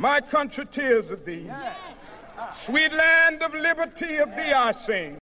My 0.00 0.18
country 0.18 0.64
tears 0.64 1.10
of 1.10 1.26
thee. 1.26 1.50
Sweet 2.54 2.90
land 2.90 3.42
of 3.42 3.52
liberty 3.52 4.16
of 4.16 4.34
thee 4.34 4.50
I 4.50 4.72
sing. 4.72 5.18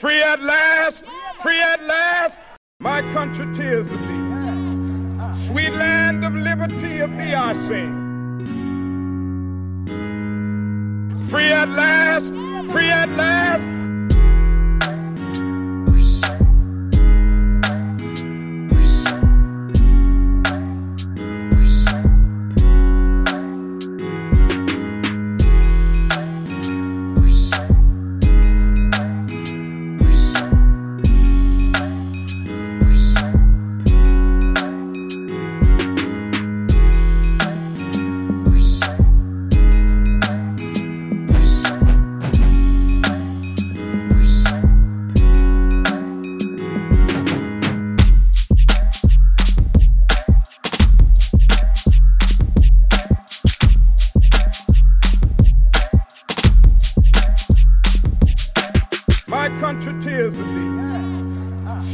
Free 0.00 0.22
at 0.22 0.40
last, 0.40 1.04
free 1.42 1.60
at 1.60 1.82
last, 1.84 2.40
my 2.80 3.02
country 3.12 3.44
tears 3.54 3.92
of 3.92 4.00
thee. 4.00 5.44
Sweet 5.46 5.74
land 5.74 6.24
of 6.24 6.34
liberty 6.34 7.00
of 7.00 7.10
thee 7.18 7.34
I 7.34 7.52
sing. 7.68 7.92
Free 11.28 11.52
at 11.52 11.68
last, 11.68 12.30
free 12.72 12.88
at 12.88 13.10
last, 13.10 13.64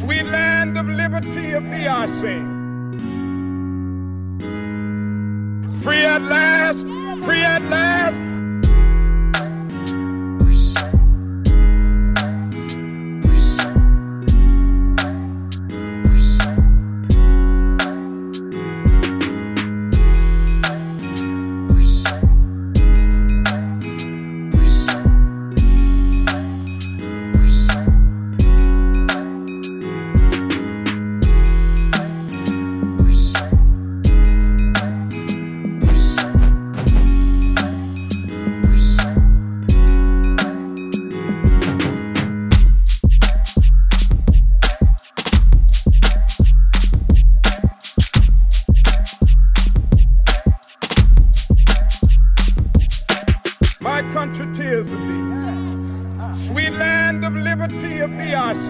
Sweet 0.01 0.27
land 0.27 0.79
of 0.79 0.87
liberty 0.87 1.53
of 1.53 1.65
thee 1.71 1.89
I 1.89 2.07
sing. 2.21 2.47
Free 5.83 6.05
at 6.05 6.23
last, 6.23 6.87
free 7.25 7.43
at 7.43 7.63
last. 7.63 8.38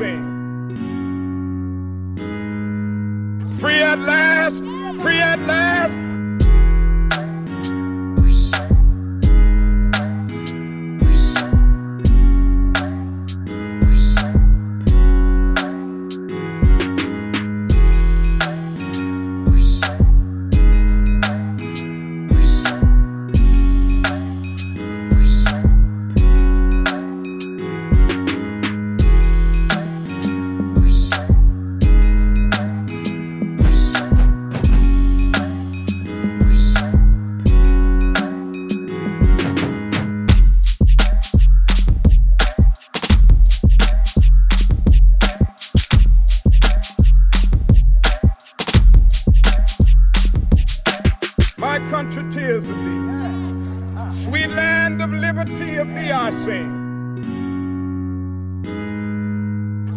Thee 0.09 0.39
Free 3.59 3.83
at 3.83 3.99
last, 3.99 4.63
free 5.03 5.19
at 5.19 5.41
last. 5.41 6.18
Tears 52.33 52.69
of 52.69 52.77
thee. 52.77 53.09
Sweet 54.25 54.51
land 54.51 55.03
of 55.03 55.11
liberty 55.11 55.77
of 55.77 55.89
thee 55.89 56.11
I 56.11 56.31
sing. 56.45 56.75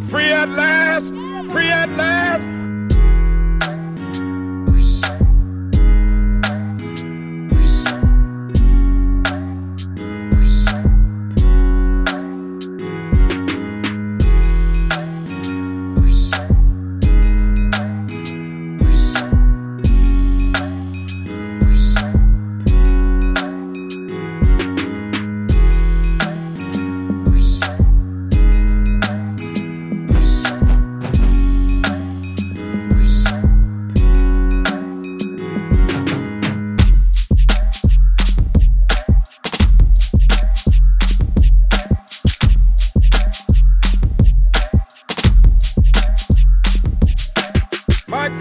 Free 0.10 0.32
at 0.32 0.50
last, 0.50 1.10
free 1.52 1.70
at 1.70 1.90
last. 1.90 2.71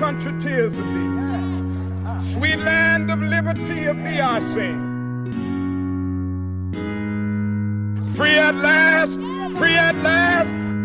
Country 0.01 0.33
tears 0.41 0.79
of 0.79 0.85
thee. 0.95 2.33
Sweet 2.33 2.59
land 2.61 3.11
of 3.11 3.21
liberty 3.21 3.85
of 3.85 3.99
thee 3.99 4.19
I 4.19 4.41
sing. 4.55 4.81
Free 8.15 8.39
at 8.39 8.55
last, 8.55 9.21
free 9.59 9.77
at 9.77 9.95
last. 9.97 10.80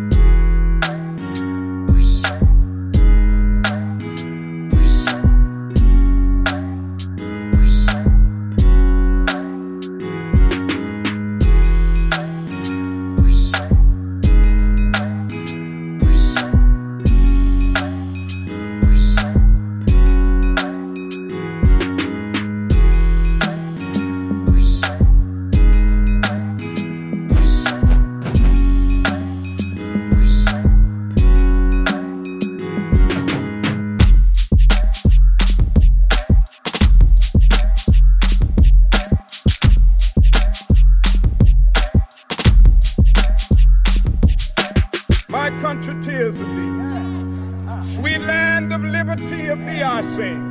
my 45.46 45.62
country 45.62 45.94
tears 46.03 46.40
of 46.42 46.47
thee. 46.56 47.96
Sweet 47.96 48.22
land 48.22 48.74
of 48.74 48.82
liberty 48.84 49.46
of 49.46 49.59
thee 49.59 49.84
I 49.84 50.02
sing. 50.16 50.42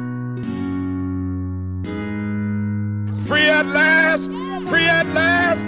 Free 3.26 3.48
at 3.48 3.66
last, 3.66 4.26
free 4.68 4.86
at 4.86 5.06
last, 5.06 5.62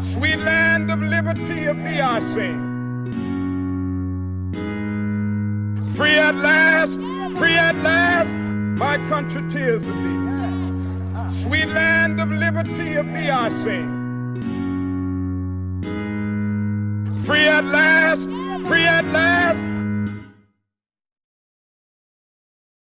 Sweet 0.00 0.38
land 0.38 0.90
of 0.90 1.00
liberty 1.00 1.64
of 1.66 1.76
thee 1.78 2.00
I 2.00 2.20
sing. 2.34 2.74
Free 5.94 6.18
at 6.18 6.34
last, 6.34 7.00
free 7.38 7.56
at 7.56 7.74
last, 7.76 8.28
my 8.78 8.98
country 9.08 9.42
tears 9.50 9.86
of 9.86 9.94
thee. 9.94 10.26
Sweet 11.42 11.68
land 11.68 12.20
of 12.20 12.30
liberty 12.30 12.94
of 12.94 13.06
thee 13.06 13.30
I 13.30 13.48
sing. 13.64 13.92
Free 17.24 17.48
at 17.48 17.64
last, 17.64 18.24
free 18.68 18.86